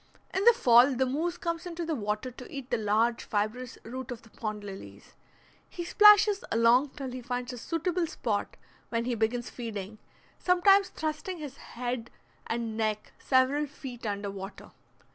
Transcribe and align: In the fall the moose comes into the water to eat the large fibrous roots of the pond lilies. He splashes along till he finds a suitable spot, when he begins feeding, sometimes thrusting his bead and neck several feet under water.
In 0.33 0.43
the 0.45 0.53
fall 0.53 0.95
the 0.95 1.05
moose 1.05 1.37
comes 1.37 1.67
into 1.67 1.85
the 1.85 1.93
water 1.93 2.31
to 2.31 2.51
eat 2.51 2.71
the 2.71 2.77
large 2.79 3.23
fibrous 3.23 3.77
roots 3.83 4.11
of 4.11 4.23
the 4.23 4.31
pond 4.31 4.63
lilies. 4.63 5.13
He 5.69 5.83
splashes 5.85 6.43
along 6.51 6.89
till 6.97 7.11
he 7.11 7.21
finds 7.21 7.53
a 7.53 7.57
suitable 7.59 8.07
spot, 8.07 8.57
when 8.89 9.05
he 9.05 9.13
begins 9.13 9.51
feeding, 9.51 9.99
sometimes 10.39 10.89
thrusting 10.89 11.37
his 11.37 11.59
bead 11.77 12.09
and 12.47 12.75
neck 12.75 13.13
several 13.19 13.67
feet 13.67 14.03
under 14.07 14.31
water. 14.31 14.71